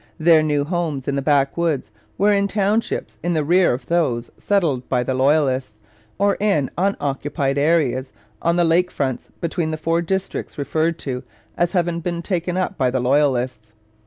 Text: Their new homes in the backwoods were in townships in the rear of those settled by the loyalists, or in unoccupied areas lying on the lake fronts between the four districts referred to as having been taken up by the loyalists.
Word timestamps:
Their 0.17 0.41
new 0.41 0.63
homes 0.65 1.07
in 1.07 1.15
the 1.15 1.21
backwoods 1.21 1.91
were 2.17 2.33
in 2.33 2.47
townships 2.47 3.19
in 3.21 3.33
the 3.33 3.43
rear 3.43 3.71
of 3.71 3.85
those 3.85 4.31
settled 4.35 4.89
by 4.89 5.03
the 5.03 5.13
loyalists, 5.13 5.73
or 6.17 6.37
in 6.39 6.71
unoccupied 6.75 7.59
areas 7.59 8.11
lying 8.43 8.49
on 8.49 8.55
the 8.55 8.63
lake 8.63 8.89
fronts 8.89 9.29
between 9.41 9.69
the 9.69 9.77
four 9.77 10.01
districts 10.01 10.57
referred 10.57 10.97
to 11.05 11.21
as 11.55 11.73
having 11.73 11.99
been 11.99 12.23
taken 12.23 12.57
up 12.57 12.79
by 12.79 12.89
the 12.89 12.99
loyalists. 12.99 13.73